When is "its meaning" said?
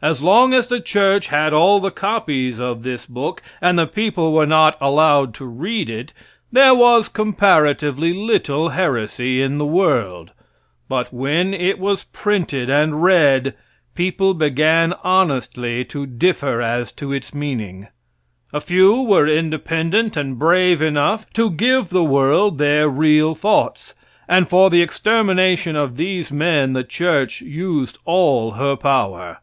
17.12-17.88